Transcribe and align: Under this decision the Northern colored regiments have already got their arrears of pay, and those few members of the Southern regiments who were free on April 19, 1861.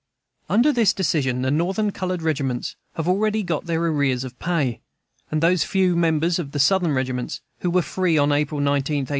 Under 0.49 0.71
this 0.73 0.93
decision 0.93 1.43
the 1.43 1.51
Northern 1.51 1.91
colored 1.91 2.23
regiments 2.23 2.75
have 2.95 3.07
already 3.07 3.43
got 3.43 3.65
their 3.67 3.85
arrears 3.85 4.23
of 4.23 4.39
pay, 4.39 4.81
and 5.29 5.43
those 5.43 5.63
few 5.63 5.95
members 5.95 6.39
of 6.39 6.53
the 6.53 6.59
Southern 6.59 6.93
regiments 6.93 7.39
who 7.59 7.69
were 7.69 7.83
free 7.83 8.17
on 8.17 8.31
April 8.31 8.59
19, 8.59 8.65
1861. 9.05 9.09